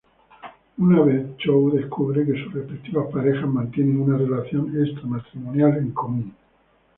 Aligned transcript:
Una 0.79 1.01
vez, 1.03 1.37
Chow 1.37 1.69
descubre 1.69 2.25
que 2.25 2.43
sus 2.43 2.51
respectivas 2.51 3.05
parejas 3.13 3.47
mantienen 3.47 4.01
una 4.01 4.17
relación 4.17 4.73
extra-matrimonial 4.83 5.77
en 5.77 5.91
común. 5.91 6.33